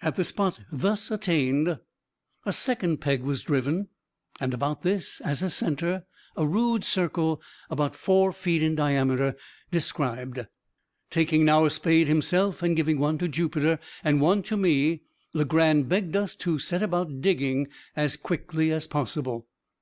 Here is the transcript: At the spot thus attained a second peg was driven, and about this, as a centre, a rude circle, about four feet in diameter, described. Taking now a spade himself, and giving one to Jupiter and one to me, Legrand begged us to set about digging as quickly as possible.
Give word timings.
At 0.00 0.16
the 0.16 0.24
spot 0.24 0.60
thus 0.72 1.10
attained 1.10 1.78
a 2.46 2.50
second 2.50 3.02
peg 3.02 3.20
was 3.22 3.42
driven, 3.42 3.88
and 4.40 4.54
about 4.54 4.80
this, 4.80 5.20
as 5.20 5.42
a 5.42 5.50
centre, 5.50 6.06
a 6.34 6.46
rude 6.46 6.82
circle, 6.82 7.42
about 7.68 7.94
four 7.94 8.32
feet 8.32 8.62
in 8.62 8.74
diameter, 8.74 9.36
described. 9.70 10.46
Taking 11.10 11.44
now 11.44 11.66
a 11.66 11.70
spade 11.70 12.08
himself, 12.08 12.62
and 12.62 12.74
giving 12.74 12.98
one 12.98 13.18
to 13.18 13.28
Jupiter 13.28 13.78
and 14.02 14.18
one 14.18 14.42
to 14.44 14.56
me, 14.56 15.02
Legrand 15.34 15.90
begged 15.90 16.16
us 16.16 16.34
to 16.36 16.58
set 16.58 16.82
about 16.82 17.20
digging 17.20 17.68
as 17.94 18.16
quickly 18.16 18.72
as 18.72 18.86
possible. 18.86 19.46